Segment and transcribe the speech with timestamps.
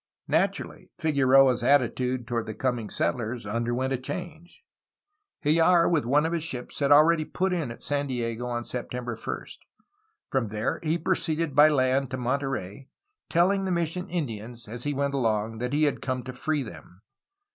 [0.27, 4.63] Naturally, Figueroa' s attitude toward the coming settlers underwent a change.
[5.45, 9.15] Hljar, with one of his ships, had already put in at San Diego on September
[9.15, 9.59] 1st.
[10.31, 12.89] From there he proceeded by land to Monterey,
[13.29, 17.03] telling the mission Indians, as he went along, that he had come to free them.